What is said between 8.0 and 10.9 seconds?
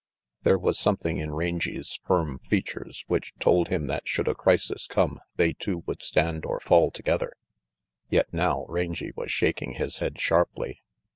yet now Rangy was shaking his head sharply.